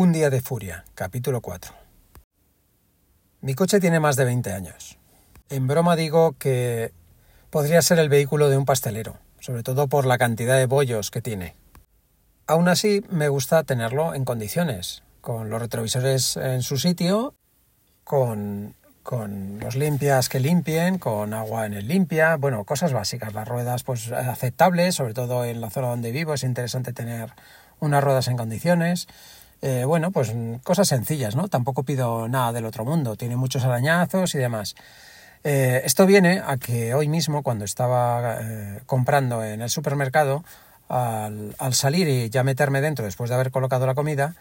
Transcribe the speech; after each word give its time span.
Un 0.00 0.12
día 0.12 0.30
de 0.30 0.40
furia, 0.40 0.84
capítulo 0.94 1.40
4. 1.40 1.74
Mi 3.40 3.54
coche 3.54 3.80
tiene 3.80 3.98
más 3.98 4.14
de 4.14 4.26
20 4.26 4.52
años. 4.52 4.96
En 5.50 5.66
broma 5.66 5.96
digo 5.96 6.36
que 6.38 6.92
podría 7.50 7.82
ser 7.82 7.98
el 7.98 8.08
vehículo 8.08 8.48
de 8.48 8.56
un 8.56 8.64
pastelero, 8.64 9.16
sobre 9.40 9.64
todo 9.64 9.88
por 9.88 10.06
la 10.06 10.16
cantidad 10.16 10.56
de 10.56 10.66
bollos 10.66 11.10
que 11.10 11.20
tiene. 11.20 11.56
Aún 12.46 12.68
así, 12.68 13.04
me 13.10 13.28
gusta 13.28 13.64
tenerlo 13.64 14.14
en 14.14 14.24
condiciones, 14.24 15.02
con 15.20 15.50
los 15.50 15.60
retrovisores 15.60 16.36
en 16.36 16.62
su 16.62 16.78
sitio, 16.78 17.34
con, 18.04 18.76
con 19.02 19.58
los 19.58 19.74
limpias 19.74 20.28
que 20.28 20.38
limpien, 20.38 21.00
con 21.00 21.34
agua 21.34 21.66
en 21.66 21.74
el 21.74 21.88
limpia, 21.88 22.36
bueno, 22.36 22.62
cosas 22.62 22.92
básicas, 22.92 23.34
las 23.34 23.48
ruedas 23.48 23.82
pues 23.82 24.12
aceptables, 24.12 24.94
sobre 24.94 25.14
todo 25.14 25.44
en 25.44 25.60
la 25.60 25.70
zona 25.70 25.88
donde 25.88 26.12
vivo 26.12 26.34
es 26.34 26.44
interesante 26.44 26.92
tener 26.92 27.32
unas 27.80 28.04
ruedas 28.04 28.28
en 28.28 28.36
condiciones. 28.36 29.08
Eh, 29.60 29.84
bueno, 29.84 30.10
pues 30.12 30.32
cosas 30.62 30.88
sencillas, 30.88 31.34
¿no? 31.34 31.48
Tampoco 31.48 31.82
pido 31.82 32.28
nada 32.28 32.52
del 32.52 32.64
otro 32.64 32.84
mundo, 32.84 33.16
tiene 33.16 33.36
muchos 33.36 33.64
arañazos 33.64 34.34
y 34.34 34.38
demás. 34.38 34.76
Eh, 35.44 35.82
esto 35.84 36.06
viene 36.06 36.42
a 36.44 36.56
que 36.56 36.94
hoy 36.94 37.08
mismo, 37.08 37.42
cuando 37.42 37.64
estaba 37.64 38.38
eh, 38.40 38.80
comprando 38.86 39.44
en 39.44 39.62
el 39.62 39.70
supermercado, 39.70 40.44
al, 40.88 41.54
salir 41.72 42.08
y 42.08 42.30
ya 42.30 42.42
meterme 42.44 42.80
dentro 42.80 43.04
después 43.04 43.28
de 43.28 43.34
haber 43.34 43.50
colocado 43.50 43.86
la 43.86 43.94
comida, 43.94 44.34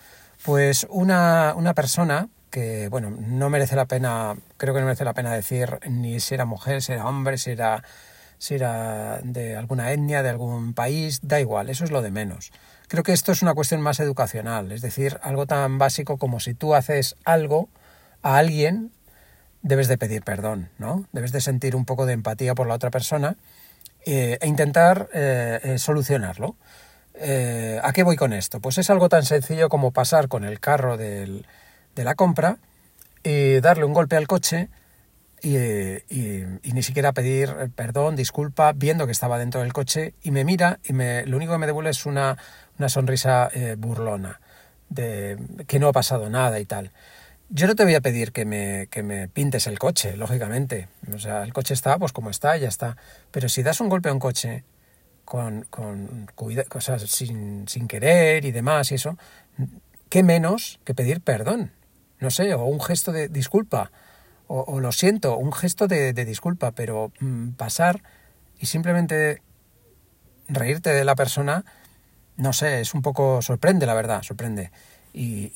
pues 0.44 0.88
una, 0.90 1.54
una 1.56 1.74
persona 1.74 2.30
que, 2.50 2.88
bueno, 2.90 3.10
no 3.10 3.50
merece 3.50 3.76
la 3.76 3.86
pena, 3.86 4.36
creo 4.58 4.74
que 4.74 4.80
no 4.80 4.86
merece 4.86 5.04
la 5.04 5.14
pena 5.14 5.34
decir 5.34 5.80
ni 5.90 6.20
si 6.20 6.36
era 6.36 6.46
mujer, 6.46 6.82
si 6.82 6.94
era 6.94 7.06
hombre, 7.06 7.38
si 7.38 7.52
era, 7.52 7.84
si 8.38 8.56
era 8.56 9.20
de 9.24 9.58
alguna 9.58 9.92
etnia, 9.92 10.24
de 10.24 10.30
algún 10.30 10.74
país, 10.74 11.20
da 11.22 11.40
igual, 11.40 11.70
eso 11.70 11.84
es 11.84 11.92
lo 11.92 12.02
de 12.02 12.12
menos. 12.12 12.52
Creo 12.88 13.04
que 13.04 13.12
esto 13.12 13.34
es 13.34 13.42
una 13.42 13.54
cuestión 13.54 13.82
más 13.82 14.00
educacional, 14.00 14.72
es 14.72 14.82
decir, 14.82 15.20
algo 15.22 15.46
tan 15.46 15.78
básico 15.78 16.18
como 16.18 16.40
si 16.40 16.54
tú 16.54 16.74
haces 16.74 17.16
algo 17.26 17.68
a 18.22 18.38
alguien, 18.38 18.92
debes 19.62 19.90
de 19.90 19.98
pedir 19.98 20.24
perdón, 20.24 20.70
¿no? 20.78 21.06
Debes 21.12 21.34
de 21.34 21.42
sentir 21.42 21.76
un 21.76 21.84
poco 21.84 22.06
de 22.06 22.14
empatía 22.14 22.56
por 22.56 22.66
la 22.68 22.76
otra 22.76 22.90
persona 22.90 23.36
eh, 24.06 24.38
e 24.40 24.48
intentar 24.48 25.10
eh, 25.14 25.60
eh, 25.64 25.78
solucionarlo. 25.80 26.56
¿A 27.20 27.92
qué 27.94 28.04
voy 28.04 28.16
con 28.16 28.32
esto? 28.32 28.62
Pues 28.62 28.78
es 28.78 28.90
algo 28.92 29.10
tan 29.10 29.24
sencillo 29.24 29.70
como 29.70 29.92
pasar 29.92 30.28
con 30.28 30.46
el 30.46 30.60
carro 30.60 30.98
de 30.98 31.44
la 31.96 32.14
compra 32.14 32.60
y 33.24 33.60
darle 33.60 33.86
un 33.86 33.94
golpe 33.94 34.16
al 34.16 34.28
coche 34.28 34.70
y, 35.42 35.58
ni 36.74 36.84
siquiera 36.84 37.14
pedir 37.14 37.72
perdón, 37.76 38.16
disculpa, 38.16 38.74
viendo 38.74 39.08
que 39.08 39.12
estaba 39.12 39.40
dentro 39.40 39.62
del 39.62 39.74
coche 39.74 40.14
y 40.22 40.32
me 40.32 40.44
mira 40.44 40.80
y 40.84 40.94
me, 40.94 41.26
lo 41.26 41.38
único 41.38 41.54
que 41.54 41.58
me 41.60 41.66
devuelve 41.66 41.90
es 41.90 42.06
una, 42.06 42.38
una 42.78 42.90
sonrisa 42.90 43.50
eh, 43.54 43.76
burlona, 43.78 44.40
de 44.90 45.38
que 45.68 45.80
no 45.80 45.88
ha 45.88 45.94
pasado 45.94 46.30
nada 46.30 46.60
y 46.60 46.66
tal. 46.66 46.92
Yo 47.50 47.68
no 47.68 47.76
te 47.76 47.84
voy 47.84 47.96
a 47.96 48.02
pedir 48.02 48.32
que 48.32 48.46
me, 48.46 48.88
que 48.88 49.04
me 49.04 49.30
pintes 49.30 49.68
el 49.68 49.80
coche, 49.80 50.18
lógicamente. 50.18 50.90
O 51.14 51.18
sea, 51.18 51.44
el 51.44 51.54
coche 51.54 51.74
está 51.74 51.98
pues 51.98 52.12
como 52.12 52.30
está, 52.30 52.58
ya 52.58 52.68
está. 52.68 52.98
Pero 53.32 53.48
si 53.48 53.64
das 53.64 53.80
un 53.80 53.88
golpe 53.88 54.10
a 54.10 54.14
un 54.14 54.20
coche 54.20 54.66
con, 55.24 55.66
con 55.70 56.28
cosas 56.70 57.04
sin, 57.04 57.68
sin 57.68 57.88
querer 57.88 58.46
y 58.46 58.52
demás 58.52 58.92
y 58.92 58.96
eso, 58.96 59.18
¿qué 60.10 60.24
menos 60.24 60.80
que 60.84 60.94
pedir 60.94 61.22
perdón? 61.22 61.72
No 62.20 62.32
sé, 62.32 62.54
o 62.54 62.64
un 62.66 62.82
gesto 62.82 63.12
de 63.12 63.28
disculpa, 63.28 63.92
o, 64.48 64.80
lo 64.80 64.94
siento, 64.94 65.36
un 65.36 65.52
gesto 65.52 65.88
de, 65.88 66.14
disculpa, 66.14 66.72
pero 66.72 67.12
mm, 67.20 67.52
pasar 67.52 68.02
y 68.58 68.68
simplemente 68.68 69.42
reírte 70.48 70.92
de 70.92 71.04
la 71.04 71.16
persona 71.16 71.66
no 72.38 72.54
sé, 72.54 72.82
es 72.82 72.94
un 72.94 73.02
poco, 73.02 73.42
sorprende 73.42 73.86
la 73.86 73.94
verdad, 73.94 74.22
sorprende. 74.24 74.72
Y, 75.14 75.52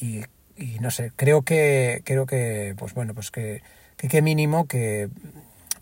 y, 0.58 0.80
no 0.80 0.92
sé, 0.92 1.12
creo 1.16 1.44
que, 1.44 2.02
creo 2.06 2.26
que, 2.26 2.76
pues 2.78 2.94
bueno, 2.94 3.14
pues 3.14 3.32
que, 3.32 3.64
qué 3.98 4.22
mínimo 4.22 4.68
que 4.68 5.10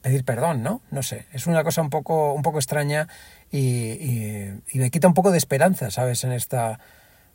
pedir 0.02 0.24
perdón, 0.24 0.64
¿no? 0.64 0.82
No 0.92 1.04
sé, 1.04 1.26
es 1.34 1.48
una 1.48 1.64
cosa 1.64 1.82
un 1.82 1.90
poco, 1.90 2.34
un 2.34 2.42
poco 2.42 2.60
extraña 2.60 3.08
y, 3.52 4.52
me 4.74 4.92
quita 4.92 5.08
un 5.08 5.14
poco 5.14 5.32
de 5.32 5.38
esperanza, 5.38 5.92
¿sabes? 5.92 6.24
En 6.24 6.32
esta, 6.32 6.80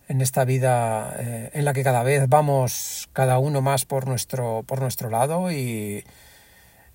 en 0.08 0.20
esta 0.20 0.44
vida 0.44 1.14
eh, 1.18 1.50
en 1.54 1.64
la 1.64 1.72
que 1.72 1.84
cada 1.84 2.02
vez 2.02 2.28
vamos 2.28 3.08
cada 3.12 3.38
uno 3.38 3.60
más 3.60 3.84
por 3.84 4.06
nuestro, 4.06 4.62
por 4.66 4.80
nuestro 4.80 5.10
lado 5.10 5.50
y, 5.52 6.04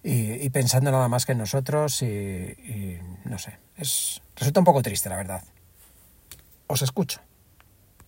y, 0.04 0.50
pensando 0.50 0.92
nada 0.92 1.08
más 1.08 1.26
que 1.26 1.34
en 1.34 1.40
nosotros 1.40 2.02
y, 2.02 3.00
no 3.26 3.38
sé, 3.38 3.58
es, 3.78 4.22
resulta 4.36 4.62
un 4.62 4.66
poco 4.66 4.82
triste, 4.82 5.10
la 5.10 5.18
verdad. 5.18 5.44
Os 6.72 6.84
escucho. 6.84 7.20